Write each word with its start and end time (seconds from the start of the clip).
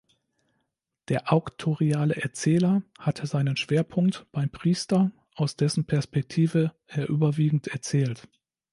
Der 1.09 1.31
auktoriale 1.31 2.15
Erzähler 2.15 2.81
hat 2.97 3.17
seinen 3.27 3.55
Schwerpunkt 3.55 4.25
beim 4.31 4.49
Priester, 4.49 5.11
aus 5.35 5.57
dessen 5.57 5.85
Perspektive 5.85 6.73
er 6.87 7.07
überwiegend 7.07 7.67
erzählt. 7.67 8.27